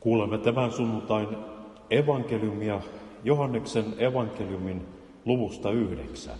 Kuulemme 0.00 0.38
tämän 0.38 0.72
sunnuntain 0.72 1.28
evankeliumia 1.90 2.80
Johanneksen 3.24 3.84
evankeliumin 3.98 4.82
luvusta 5.24 5.70
yhdeksän. 5.70 6.38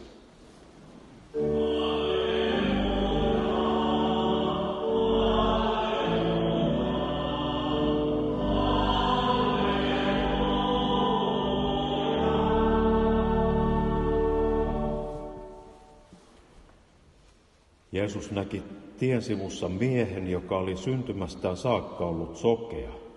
Jeesus 17.92 18.30
näki 18.30 18.62
tien 18.98 19.22
sivussa 19.22 19.68
miehen, 19.68 20.30
joka 20.30 20.58
oli 20.58 20.76
syntymästään 20.76 21.56
saakka 21.56 22.06
ollut 22.06 22.36
sokea. 22.36 23.07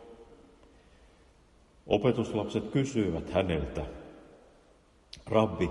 Opetuslapset 1.88 2.68
kysyivät 2.72 3.30
häneltä, 3.30 3.86
Rabbi, 5.26 5.70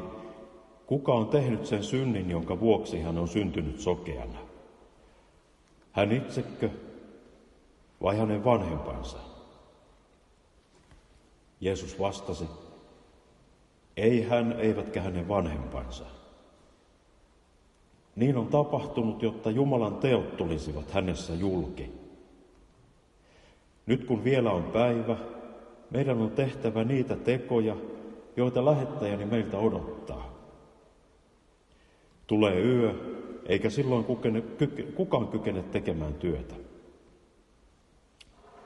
kuka 0.87 1.15
on 1.15 1.29
tehnyt 1.29 1.67
sen 1.67 1.85
synnin, 1.85 2.31
jonka 2.31 2.61
vuoksi 2.61 3.01
hän 3.01 3.19
on 3.19 3.29
syntynyt 3.29 3.81
sokeana? 3.81 4.39
Hän 5.93 6.13
itsekö 6.13 6.71
vai 8.03 8.17
hänen 8.17 8.45
vanhempansa? 8.45 9.19
Jeesus 11.61 12.01
vastasi, 12.01 12.45
ei 13.97 14.23
hän 14.23 14.53
eivätkä 14.53 15.03
hänen 15.03 15.29
vanhempansa. 15.29 16.05
Niin 18.17 18.37
on 18.37 18.47
tapahtunut, 18.47 19.23
jotta 19.23 19.51
Jumalan 19.51 19.97
teot 19.97 20.37
tulisivat 20.37 20.91
hänessä 20.91 21.35
julki. 21.35 21.93
Nyt 23.87 24.05
kun 24.05 24.25
vielä 24.25 24.51
on 24.51 24.63
päivä, 24.63 25.17
meidän 25.91 26.19
on 26.19 26.31
tehtävä 26.31 26.85
niitä 26.85 27.17
tekoja, 27.17 27.77
joita 28.37 28.65
lähettäjäni 28.65 29.25
meiltä 29.25 29.59
odottaa. 29.59 30.35
Tulee 32.27 32.61
yö, 32.61 32.95
eikä 33.47 33.71
silloin 33.71 34.05
kukene, 34.05 34.41
kyke, 34.41 34.83
kukaan 34.83 35.29
kykene 35.29 35.63
tekemään 35.63 36.15
työtä. 36.15 36.55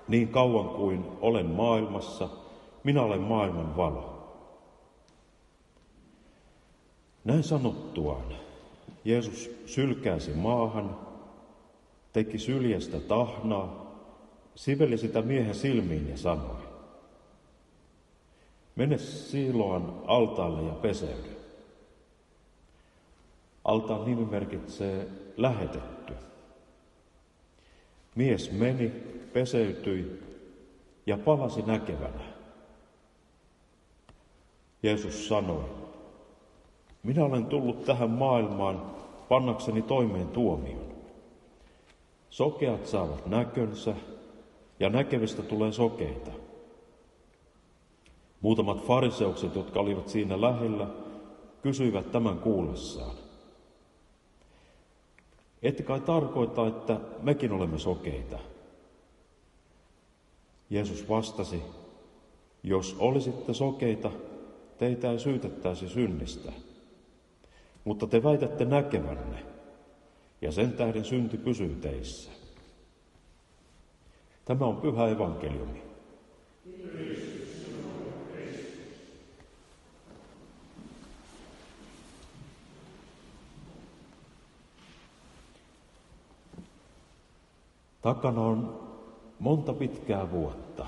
Niin 0.09 0.29
kauan 0.29 0.69
kuin 0.69 1.05
olen 1.21 1.47
maailmassa, 1.47 2.29
minä 2.85 3.03
olen 3.03 3.21
maailman 3.21 3.77
valo. 3.77 4.15
Näin 7.25 7.43
sanottuaan 7.43 8.25
Jeesus 9.05 9.51
sylkäsi 9.67 10.35
maahan, 10.35 10.97
teki 12.13 12.39
syljestä 12.39 13.01
tahnaa, 13.01 13.95
siveli 14.55 14.99
sitä 14.99 15.23
miehen 15.23 15.55
silmiin 15.55 16.09
ja 16.09 16.17
sanoi, 16.17 16.64
mene 18.77 18.99
Siiloan 18.99 20.03
altaalle 20.07 20.63
ja 20.63 20.75
peseydy. 20.75 21.37
Altaan 23.65 24.05
nimi 24.05 24.25
merkitsee 24.25 25.09
lähetetty. 25.37 26.15
Mies 28.15 28.53
meni, 28.53 28.93
peseytyi 29.33 30.23
ja 31.07 31.19
palasi 31.19 31.63
näkevänä. 31.63 32.25
Jeesus 34.83 35.29
sanoi, 35.29 35.65
minä 37.03 37.25
olen 37.25 37.47
tullut 37.47 37.85
tähän 37.85 38.11
maailmaan 38.11 38.83
pannakseni 39.29 39.83
toimeen 39.83 40.29
tuomion. 40.29 40.85
Sokeat 42.31 42.87
saavat 42.87 43.27
näkönsä 43.27 43.95
ja 44.81 44.91
näkevistä 44.91 45.43
tulee 45.43 45.73
sokeita. 45.73 46.31
Muutamat 48.45 48.87
fariseukset, 48.87 49.55
jotka 49.55 49.81
olivat 49.81 50.09
siinä 50.09 50.41
lähellä, 50.41 50.87
kysyivät 51.63 52.13
tämän 52.13 52.39
kuullessaan. 52.39 53.17
Ette 55.63 55.83
kai 55.83 56.01
tarkoita, 56.01 56.67
että 56.67 57.01
mekin 57.23 57.53
olemme 57.53 57.79
sokeita? 57.79 58.39
Jeesus 60.71 61.09
vastasi, 61.09 61.63
jos 62.63 62.97
olisitte 62.99 63.55
sokeita, 63.55 64.11
teitä 64.79 65.13
ei 65.13 65.19
syytettäisi 65.19 65.89
synnistä. 65.89 66.53
Mutta 67.85 68.07
te 68.07 68.23
väitätte 68.23 68.65
näkevänne, 68.65 69.47
ja 70.41 70.53
sen 70.53 70.73
tähden 70.73 71.05
synti 71.05 71.37
pysyy 71.37 71.75
teissä. 71.75 72.31
Tämä 74.45 74.67
on 74.67 74.77
pyhä 74.77 75.09
evankeliumi. 75.09 75.83
Takana 88.05 88.41
on 88.41 88.81
monta 89.39 89.73
pitkää 89.73 90.31
vuotta, 90.31 90.87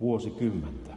vuosikymmentä. 0.00 0.90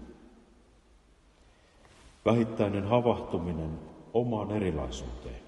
Vähittäinen 2.26 2.88
havahtuminen 2.88 3.80
omaan 4.14 4.52
erilaisuuteen. 4.52 5.40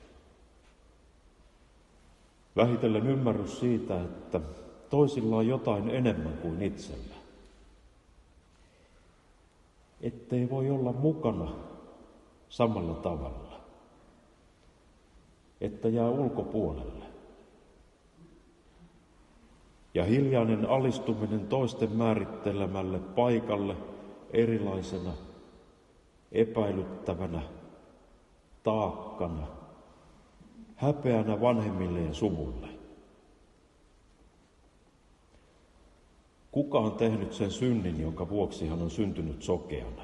Vähitellen 2.55 3.07
ymmärrys 3.07 3.59
siitä, 3.59 4.01
että 4.01 4.39
toisilla 4.89 5.35
on 5.38 5.47
jotain 5.47 5.89
enemmän 5.89 6.33
kuin 6.33 6.61
itsellä. 6.61 7.15
Ettei 10.01 10.49
voi 10.49 10.69
olla 10.69 10.91
mukana 10.91 11.51
samalla 12.49 12.94
tavalla. 12.94 13.61
Että 15.61 15.89
jää 15.89 16.09
ulkopuolelle. 16.09 17.06
Ja 19.94 20.03
hiljainen 20.03 20.70
alistuminen 20.70 21.48
toisten 21.48 21.92
määrittelemälle 21.92 23.00
paikalle 23.00 23.75
erilaisena– 24.34 25.14
epäilyttävänä, 26.31 27.42
taakkana, 28.64 29.48
häpeänä 30.75 31.42
vanhemmille 31.42 32.02
ja 32.02 32.14
suvulle. 32.14 32.68
Kuka 36.52 36.80
on 36.80 36.92
tehnyt 36.92 37.34
sen 37.34 37.52
synnin, 37.52 38.02
jonka 38.02 38.30
vuoksi 38.30 38.68
hän 38.68 38.81
on 38.81 38.90
syntynyt 38.90 39.44
sokeana? 39.44 40.04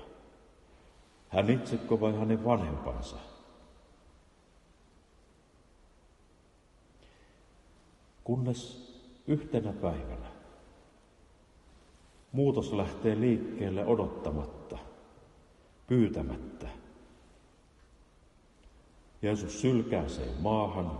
Hän 1.30 1.50
itsekö 1.50 2.00
vai 2.00 2.14
hänen 2.14 2.46
vanhempansa? 2.46 3.16
Kunnes 8.24 8.93
yhtenä 9.28 9.74
päivänä 9.74 10.34
muutos 12.32 12.74
lähtee 12.74 13.20
liikkeelle 13.20 13.86
odottamatta– 13.86 14.78
pyytämättä. 15.88 16.68
Jeesus 19.22 19.62
sylkäisee 19.62 20.30
maahan, 20.40 21.00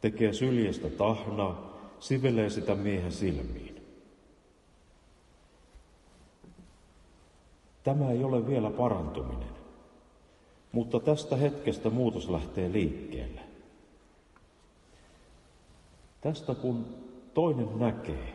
tekee 0.00 0.32
syljestä 0.32 0.90
tahnaa, 0.90 1.78
sivelee 2.00 2.50
sitä 2.50 2.74
miehen 2.74 3.12
silmiin. 3.12 3.82
Tämä 7.84 8.10
ei 8.10 8.24
ole 8.24 8.46
vielä 8.46 8.70
parantuminen, 8.70 9.48
mutta 10.72 11.00
tästä 11.00 11.36
hetkestä 11.36 11.90
muutos 11.90 12.28
lähtee 12.28 12.72
liikkeelle. 12.72 13.40
Tästä 16.20 16.54
kun 16.54 16.86
toinen 17.38 17.78
näkee, 17.78 18.34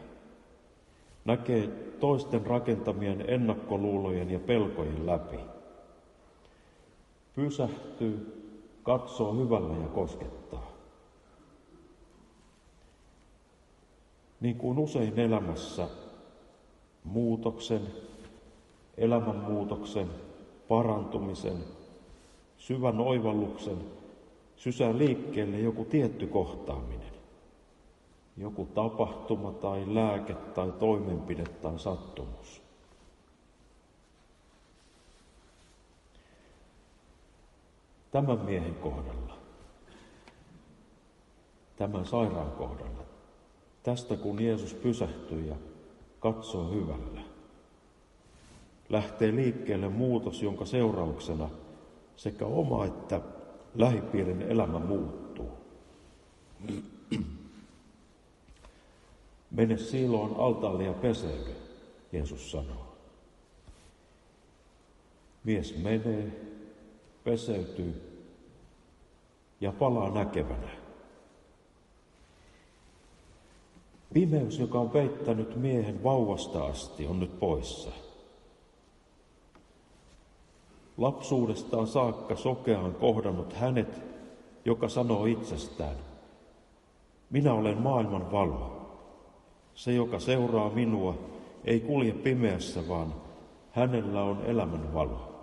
näkee 1.26 1.68
toisten 2.00 2.46
rakentamien 2.46 3.30
ennakkoluulojen 3.30 4.30
ja 4.32 4.40
pelkojen 4.40 5.06
läpi. 5.06 5.40
Pysähtyy, 7.36 8.44
katsoo 8.84 9.34
hyvällä 9.34 9.74
ja 9.78 9.88
koskettaa. 9.88 10.72
Niin 14.42 14.56
kuin 14.56 14.80
usein 14.80 15.20
elämässä 15.20 15.88
muutoksen, 17.04 17.82
elämänmuutoksen, 18.98 20.08
parantumisen, 20.68 21.58
syvän 22.58 23.00
oivalluksen 23.00 23.78
sysää 24.56 24.98
liikkeelle 24.98 25.60
joku 25.60 25.86
tietty 25.86 26.28
kohtaaminen. 26.28 27.13
Joku 28.38 28.66
tapahtuma 28.66 29.52
tai 29.52 29.96
lääke 29.96 30.34
tai 30.34 30.72
toimenpide 30.72 31.44
tai 31.44 31.80
sattumus. 31.80 32.62
Tämän 38.12 38.40
miehen 38.40 38.76
kohdalla, 38.76 39.38
tämän 41.76 42.06
sairaan 42.06 42.52
kohdalla, 42.52 43.04
tästä 43.84 44.16
kun 44.16 44.42
Jeesus 44.42 44.74
pysähtyi 44.74 45.48
ja 45.48 45.56
katsoo 46.20 46.72
hyvällä. 46.72 47.22
Lähtee 48.90 49.36
liikkeelle 49.36 49.90
muutos, 49.90 50.44
jonka 50.44 50.66
seurauksena 50.66 51.50
sekä 52.16 52.46
oma 52.46 52.86
että 52.86 53.22
lähipiirin 53.76 54.42
elämä 54.42 54.80
muuttuu. 54.80 55.52
Mene 59.54 59.78
siiloon 59.78 60.36
altaalle 60.38 60.84
ja 60.84 60.94
peseydy, 60.94 61.56
Jeesus 62.12 62.52
sanoo. 62.52 62.96
Mies 65.44 65.78
menee, 65.78 66.32
peseytyy 67.24 68.20
ja 69.62 69.72
palaa 69.72 70.10
näkevänä. 70.10 70.70
Pimeys, 74.14 74.60
joka 74.60 74.80
on 74.80 74.90
peittänyt 74.90 75.56
miehen 75.56 76.04
vauvasta 76.04 76.66
asti, 76.66 77.08
on 77.08 77.20
nyt 77.20 77.40
poissa. 77.40 77.92
Lapsuudestaan 80.98 81.88
saakka 81.88 82.36
sokeaan 82.36 82.96
kohdannut 82.96 83.54
hänet, 83.54 84.02
joka 84.66 84.90
sanoo 84.90 85.26
itsestään, 85.26 85.96
minä 87.30 87.54
olen 87.54 87.82
maailman 87.82 88.32
valo. 88.32 88.83
Se, 89.76 89.94
joka 89.94 90.20
seuraa 90.20 90.70
minua, 90.70 91.16
ei 91.66 91.80
kulje 91.80 92.12
pimeässä, 92.12 92.88
vaan 92.88 93.14
hänellä 93.72 94.24
on 94.24 94.46
elämän 94.46 94.94
valo. 94.94 95.34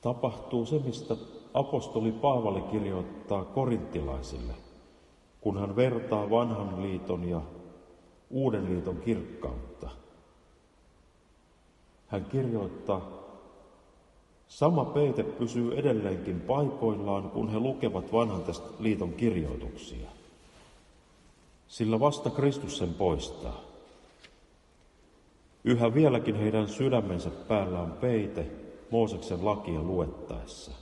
Tapahtuu 0.00 0.66
se, 0.66 0.78
mistä 0.78 1.16
apostoli 1.54 2.12
Paavali 2.12 2.62
kirjoittaa 2.62 3.44
korinttilaisille, 3.44 4.52
kun 5.40 5.58
hän 5.58 5.76
vertaa 5.76 6.30
vanhan 6.30 6.82
liiton 6.82 7.28
ja 7.28 7.40
uuden 8.30 8.74
liiton 8.74 8.96
kirkkautta. 8.96 9.90
Hän 12.06 12.24
kirjoittaa, 12.24 13.19
sama 14.50 14.84
peite 14.84 15.22
pysyy 15.22 15.78
edelleenkin 15.78 16.40
paikoillaan, 16.40 17.30
kun 17.30 17.52
he 17.52 17.58
lukevat 17.58 18.12
vanhan 18.12 18.44
liiton 18.78 19.12
kirjoituksia. 19.12 20.08
Sillä 21.68 22.00
vasta 22.00 22.30
Kristus 22.30 22.78
sen 22.78 22.94
poistaa. 22.94 23.60
Yhä 25.64 25.94
vieläkin 25.94 26.34
heidän 26.34 26.68
sydämensä 26.68 27.30
päällä 27.30 27.80
on 27.80 27.92
peite 27.92 28.46
Mooseksen 28.90 29.44
lakia 29.44 29.82
luettaessa. 29.82 30.72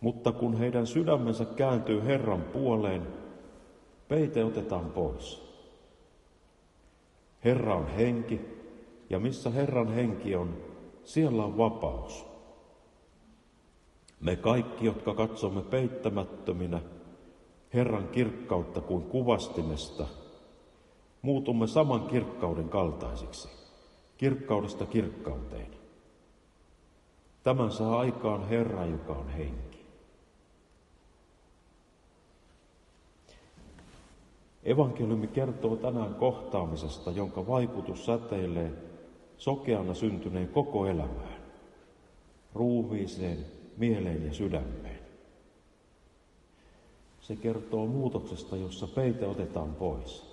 Mutta 0.00 0.32
kun 0.32 0.58
heidän 0.58 0.86
sydämensä 0.86 1.44
kääntyy 1.44 2.04
Herran 2.04 2.42
puoleen, 2.42 3.06
peite 4.08 4.44
otetaan 4.44 4.90
pois. 4.90 5.42
Herra 7.44 7.74
on 7.74 7.88
henki, 7.88 8.40
ja 9.10 9.18
missä 9.18 9.50
Herran 9.50 9.88
henki 9.88 10.36
on, 10.36 10.65
siellä 11.06 11.44
on 11.44 11.58
vapaus. 11.58 12.26
Me 14.20 14.36
kaikki, 14.36 14.86
jotka 14.86 15.14
katsomme 15.14 15.62
peittämättöminä 15.62 16.80
Herran 17.74 18.08
kirkkautta 18.08 18.80
kuin 18.80 19.02
kuvastimesta, 19.02 20.06
muutumme 21.22 21.66
saman 21.66 22.06
kirkkauden 22.06 22.68
kaltaisiksi, 22.68 23.48
kirkkaudesta 24.16 24.86
kirkkauteen. 24.86 25.70
Tämän 27.42 27.70
saa 27.70 27.98
aikaan 27.98 28.48
Herra, 28.48 28.86
joka 28.86 29.12
on 29.12 29.28
henki. 29.28 29.86
Evankeliumi 34.62 35.26
kertoo 35.26 35.76
tänään 35.76 36.14
kohtaamisesta, 36.14 37.10
jonka 37.10 37.46
vaikutus 37.46 38.06
säteilee 38.06 38.72
sokeana 39.38 39.94
syntyneen 39.94 40.48
koko 40.48 40.86
elämään, 40.86 41.36
ruumiiseen, 42.54 43.46
mieleen 43.76 44.26
ja 44.26 44.34
sydämeen. 44.34 44.98
Se 47.20 47.36
kertoo 47.36 47.86
muutoksesta, 47.86 48.56
jossa 48.56 48.86
peite 48.86 49.26
otetaan 49.26 49.74
pois, 49.74 50.24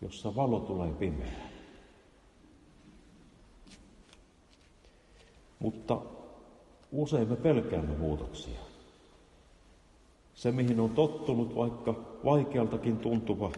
jossa 0.00 0.36
valo 0.36 0.60
tulee 0.60 0.92
pimeään. 0.92 1.48
Mutta 5.58 6.00
usein 6.92 7.28
me 7.28 7.36
pelkäämme 7.36 7.96
muutoksia. 7.96 8.58
Se, 10.34 10.52
mihin 10.52 10.80
on 10.80 10.90
tottunut, 10.90 11.56
vaikka 11.56 11.94
vaikealtakin 12.24 12.96
tuntuva, 12.96 13.52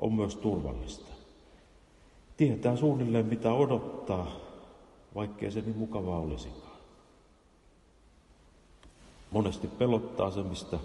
on 0.00 0.12
myös 0.12 0.36
turvallista. 0.36 1.09
Tietää 2.40 2.76
suunnilleen, 2.76 3.26
mitä 3.26 3.52
odottaa, 3.52 4.26
vaikkei 5.14 5.50
se 5.50 5.60
niin 5.60 5.76
mukavaa 5.76 6.18
olisikaan. 6.18 6.76
Monesti 9.30 9.66
pelottaa 9.66 10.30
se, 10.30 10.42
mistä 10.42 10.78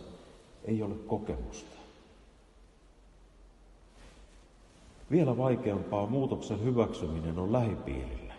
ei 0.66 0.84
ole 0.84 0.96
kokemusta. 1.08 1.78
Vielä 5.12 5.38
vaikeampaa 5.38 6.06
muutoksen 6.06 6.64
hyväksyminen 6.64 7.40
on 7.40 7.54
lähipiirillä. 7.54 8.34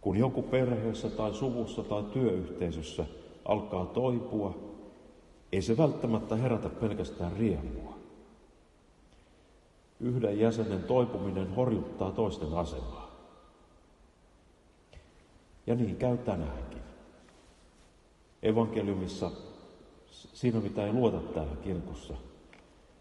Kun 0.00 0.16
joku 0.16 0.42
perheessä 0.42 1.08
tai 1.08 1.34
suvussa 1.34 1.82
tai 1.82 2.02
työyhteisössä 2.02 3.04
alkaa 3.44 3.86
toipua, 3.86 4.54
ei 5.52 5.62
se 5.62 5.76
välttämättä 5.76 6.36
herätä 6.36 6.68
pelkästään 6.68 7.32
riemua. 7.32 7.95
Yhden 10.00 10.38
jäsenen 10.38 10.82
toipuminen 10.82 11.54
horjuttaa 11.54 12.10
toisten 12.10 12.54
asemaa. 12.54 13.10
Ja 15.66 15.74
niin 15.74 15.96
käy 15.96 16.16
tänäänkin. 16.16 16.82
Evankeliumissa, 18.42 19.30
siinä 20.10 20.60
mitä 20.60 20.86
ei 20.86 20.92
luota 20.92 21.20
täällä 21.20 21.56
kirkossa, 21.56 22.14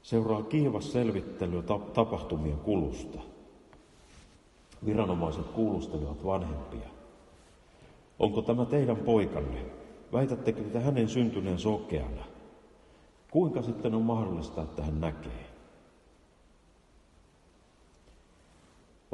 seuraa 0.02 0.44
kiivas 0.44 0.92
selvittely 0.92 1.64
tapahtumien 1.94 2.58
kulusta. 2.58 3.20
Viranomaiset 4.86 5.46
kuulustelevat 5.46 6.26
vanhempia. 6.26 6.90
Onko 8.20 8.42
tämä 8.42 8.66
teidän 8.66 8.98
poikanne? 8.98 9.66
Väitättekö 10.14 10.62
te 10.64 10.80
hänen 10.80 11.10
syntyneen 11.10 11.60
sokeana? 11.60 12.24
Kuinka 13.32 13.62
sitten 13.62 13.96
on 13.96 14.02
mahdollista, 14.02 14.62
että 14.62 14.84
hän 14.84 15.02
näkee? 15.02 15.55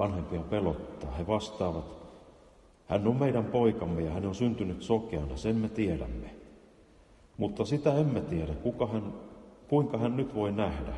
Vanhempia 0.01 0.41
pelottaa. 0.41 1.11
He 1.11 1.27
vastaavat, 1.27 1.85
hän 2.87 3.07
on 3.07 3.15
meidän 3.15 3.45
poikamme 3.45 4.01
ja 4.01 4.11
hän 4.11 4.25
on 4.25 4.35
syntynyt 4.35 4.81
sokeana, 4.81 5.37
sen 5.37 5.55
me 5.55 5.69
tiedämme. 5.69 6.35
Mutta 7.37 7.65
sitä 7.65 7.93
emme 7.93 8.21
tiedä, 8.21 8.53
kuka 8.53 8.87
hän, 8.87 9.13
kuinka 9.67 9.97
hän 9.97 10.17
nyt 10.17 10.35
voi 10.35 10.51
nähdä. 10.51 10.93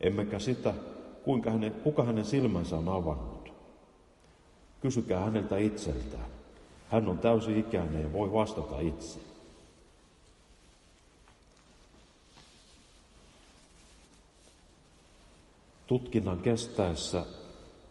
Emmekä 0.00 0.38
sitä, 0.38 0.74
kuinka 1.22 1.50
hänen, 1.50 1.72
kuka 1.72 2.04
hänen 2.04 2.24
silmänsä 2.24 2.76
on 2.76 2.88
avannut. 2.88 3.52
Kysykää 4.80 5.20
häneltä 5.20 5.56
itseltään. 5.56 6.26
Hän 6.90 7.08
on 7.08 7.18
täysi-ikäinen 7.18 8.02
ja 8.02 8.12
voi 8.12 8.32
vastata 8.32 8.80
itse. 8.80 9.20
Tutkinnan 15.86 16.38
kestäessä 16.38 17.24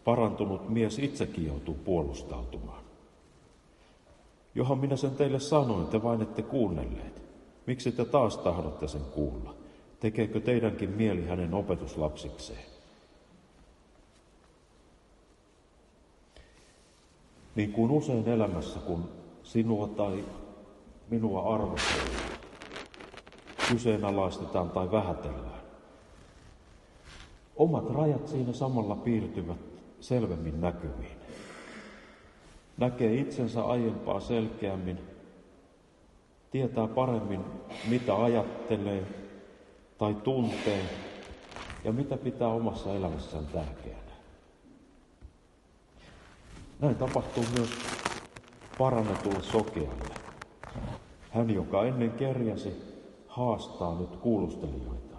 parantunut 0.04 0.68
mies 0.68 0.98
itsekin 0.98 1.46
joutuu 1.46 1.74
puolustautumaan. 1.74 2.84
Johan 4.54 4.78
minä 4.78 4.96
sen 4.96 5.10
teille 5.10 5.40
sanoin, 5.40 5.86
te 5.86 6.02
vain 6.02 6.22
ette 6.22 6.42
kuunnelleet. 6.42 7.22
Miksi 7.66 7.92
te 7.92 8.04
taas 8.04 8.38
tahdotte 8.38 8.88
sen 8.88 9.04
kuulla? 9.14 9.54
Tekeekö 10.00 10.40
teidänkin 10.40 10.90
mieli 10.90 11.26
hänen 11.26 11.54
opetuslapsikseen? 11.54 12.64
Niin 17.54 17.72
kuin 17.72 17.90
usein 17.90 18.28
elämässä, 18.28 18.78
kun 18.80 19.08
sinua 19.42 19.88
tai 19.88 20.24
minua 21.10 21.54
arvostellaan, 21.54 22.38
kyseenalaistetaan 23.68 24.70
tai 24.70 24.90
vähätellään. 24.90 25.64
Omat 27.56 27.90
rajat 27.90 28.28
siinä 28.28 28.52
samalla 28.52 28.96
piirtyvät 28.96 29.73
selvemmin 30.04 30.60
näkyviin. 30.60 31.18
Näkee 32.76 33.14
itsensä 33.14 33.64
aiempaa 33.64 34.20
selkeämmin, 34.20 34.98
tietää 36.50 36.86
paremmin, 36.86 37.40
mitä 37.88 38.22
ajattelee 38.22 39.06
tai 39.98 40.14
tuntee 40.14 40.82
ja 41.84 41.92
mitä 41.92 42.16
pitää 42.16 42.48
omassa 42.48 42.94
elämässään 42.94 43.46
tärkeänä. 43.46 44.12
Näin 46.80 46.96
tapahtuu 46.96 47.44
myös 47.56 47.70
parannetulle 48.78 49.42
sokealle. 49.42 50.14
Hän, 51.30 51.50
joka 51.50 51.84
ennen 51.84 52.10
kerjäsi, 52.10 52.72
haastaa 53.28 53.98
nyt 54.00 54.16
kuulustelijoitaan. 54.16 55.13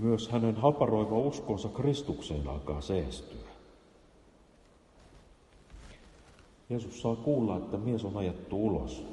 Myös 0.00 0.28
hänen 0.28 0.56
haparoiva 0.56 1.18
uskonsa 1.18 1.68
Kristukseen 1.68 2.48
alkaa 2.48 2.80
seestyä. 2.80 3.50
Jeesus 6.70 7.02
saa 7.02 7.16
kuulla, 7.16 7.56
että 7.56 7.76
mies 7.76 8.04
on 8.04 8.16
ajettu 8.16 8.66
ulos. 8.66 9.04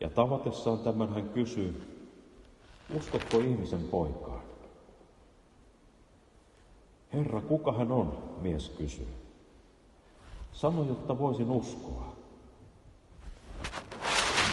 Ja 0.00 0.10
tavatessaan 0.10 0.78
tämän 0.78 1.14
hän 1.14 1.28
kysyy, 1.28 1.82
uskotko 2.96 3.38
ihmisen 3.38 3.82
poikaan? 3.90 4.42
Herra, 7.12 7.40
kuka 7.40 7.72
hän 7.72 7.92
on, 7.92 8.18
mies 8.40 8.68
kysyy. 8.68 9.08
Sano, 10.52 10.84
jotta 10.84 11.18
voisin 11.18 11.50
uskoa. 11.50 12.12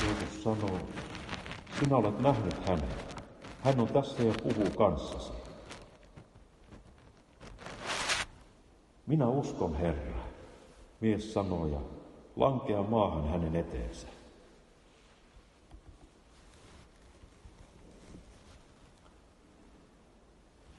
Jeesus 0.04 0.44
sanoo, 0.44 0.80
sinä 1.80 1.98
olet 1.98 2.20
nähnyt 2.20 2.68
hänen. 2.68 2.90
Hän 3.62 3.80
on 3.80 3.88
tässä 3.88 4.24
ja 4.24 4.34
puhuu 4.44 4.70
kanssasi. 4.78 5.45
Minä 9.08 9.28
uskon 9.28 9.76
Herra, 9.76 10.18
mies 11.02 11.34
sanoo 11.34 11.68
ja 11.68 11.80
lankea 12.36 12.84
maahan 12.84 13.30
hänen 13.30 13.56
eteensä. 13.56 14.08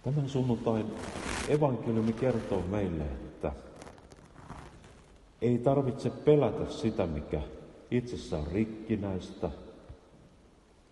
Tämän 0.02 0.28
sunnuntain 0.28 0.86
evankeliumi 1.48 2.12
kertoo 2.12 2.60
meille, 2.60 3.04
että 3.04 3.52
ei 5.42 5.58
tarvitse 5.58 6.10
pelätä 6.10 6.70
sitä, 6.70 7.06
mikä 7.06 7.42
itsessä 7.90 8.38
on 8.38 8.46
rikkinäistä, 8.46 9.50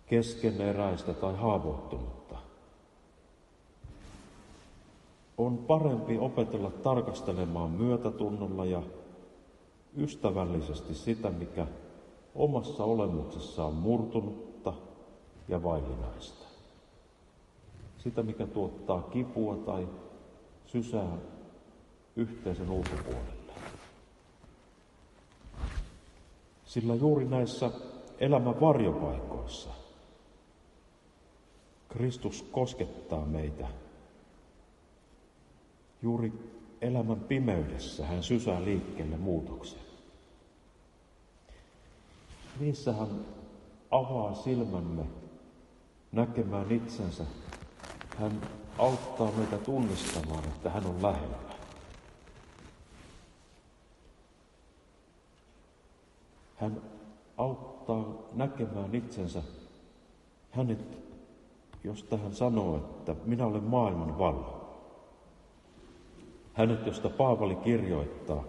keskeneräistä 0.07 1.13
tai 1.13 1.35
haavoittunutta. 1.35 2.34
On 5.37 5.57
parempi 5.57 6.17
opetella 6.17 6.69
tarkastelemaan 6.71 7.71
myötätunnolla 7.71 8.65
ja 8.65 8.81
ystävällisesti 9.97 10.93
sitä, 10.93 11.29
mikä 11.29 11.67
omassa 12.35 12.83
olemuksessa 12.83 13.65
on 13.65 13.73
murtunutta 13.73 14.73
ja 15.47 15.63
vaillinaista. 15.63 16.45
Sitä, 17.97 18.23
mikä 18.23 18.47
tuottaa 18.47 19.01
kipua 19.01 19.55
tai 19.55 19.87
sysää 20.65 21.17
yhteisen 22.15 22.69
ulkopuolelle. 22.69 23.53
Sillä 26.65 26.95
juuri 26.95 27.25
näissä 27.25 27.71
elämän 28.19 28.61
varjopaikoissa 28.61 29.69
Kristus 31.89 32.41
koskettaa 32.51 33.25
meitä. 33.25 33.67
Juuri 36.05 36.33
elämän 36.81 37.19
pimeydessä 37.19 38.05
hän 38.05 38.23
sysää 38.23 38.65
liikkeelle 38.65 39.17
muutoksen. 39.17 39.79
Niissä 42.59 42.93
hän 42.93 43.25
avaa 43.91 44.35
silmämme 44.35 45.03
näkemään 46.11 46.71
itsensä. 46.71 47.23
Hän 48.17 48.41
auttaa 48.77 49.31
meitä 49.37 49.57
tunnistamaan, 49.57 50.43
että 50.43 50.69
hän 50.69 50.85
on 50.85 51.03
lähellä. 51.03 51.37
Hän 56.55 56.81
auttaa 57.37 58.05
näkemään 58.33 58.95
itsensä 58.95 59.43
hänet, 60.51 60.97
josta 61.83 62.17
hän 62.17 62.35
sanoo, 62.35 62.77
että 62.77 63.15
minä 63.25 63.45
olen 63.45 63.63
maailman 63.63 64.17
valo. 64.17 64.64
Hänet, 66.55 66.85
josta 66.85 67.09
Paavali 67.09 67.55
kirjoittaa, 67.55 68.43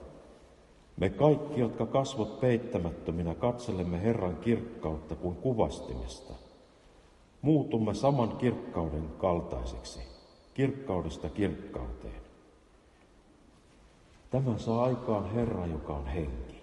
me 0.96 1.10
kaikki, 1.10 1.60
jotka 1.60 1.86
kasvot 1.86 2.40
peittämättöminä 2.40 3.34
katselemme 3.34 4.02
Herran 4.02 4.36
kirkkautta 4.36 5.14
kuin 5.14 5.36
kuvastimesta, 5.36 6.34
muutumme 7.42 7.94
saman 7.94 8.36
kirkkauden 8.36 9.08
kaltaisiksi, 9.18 10.00
kirkkaudesta 10.54 11.28
kirkkauteen. 11.28 12.20
Tämä 14.30 14.58
saa 14.58 14.84
aikaan 14.84 15.30
Herra, 15.30 15.66
joka 15.66 15.92
on 15.96 16.06
henki. 16.06 16.55